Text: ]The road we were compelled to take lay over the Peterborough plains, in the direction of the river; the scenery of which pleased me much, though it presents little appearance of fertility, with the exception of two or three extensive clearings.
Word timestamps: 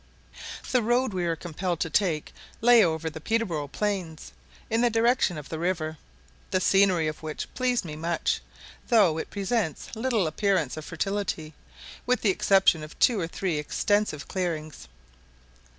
]The 0.71 0.81
road 0.81 1.13
we 1.13 1.27
were 1.27 1.35
compelled 1.35 1.79
to 1.81 1.89
take 1.91 2.33
lay 2.59 2.83
over 2.83 3.07
the 3.07 3.21
Peterborough 3.21 3.67
plains, 3.67 4.31
in 4.67 4.81
the 4.81 4.89
direction 4.89 5.37
of 5.37 5.49
the 5.49 5.59
river; 5.59 5.99
the 6.49 6.59
scenery 6.59 7.07
of 7.07 7.21
which 7.21 7.53
pleased 7.53 7.85
me 7.85 7.95
much, 7.95 8.41
though 8.87 9.19
it 9.19 9.29
presents 9.29 9.95
little 9.95 10.25
appearance 10.25 10.75
of 10.75 10.85
fertility, 10.85 11.53
with 12.07 12.21
the 12.21 12.31
exception 12.31 12.81
of 12.83 12.97
two 12.97 13.19
or 13.19 13.27
three 13.27 13.59
extensive 13.59 14.27
clearings. 14.27 14.87